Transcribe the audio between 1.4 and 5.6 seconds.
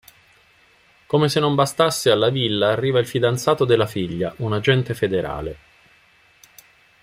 bastasse alla villa arriva il fidanzato della figlia, un agente federale...